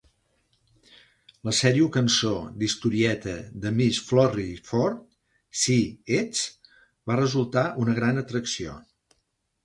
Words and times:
El 1.49 1.53
Serio-cançó 1.57 2.31
d'historieta 2.61 3.35
de 3.65 3.71
Miss 3.75 3.99
Florrie 4.11 4.55
Ford, 4.69 5.03
'sí, 5.63 5.75
ets', 6.21 6.47
'va 7.11 7.19
resultar 7.21 7.67
una 7.85 7.95
gran 8.01 8.23
atracció. 8.23 8.79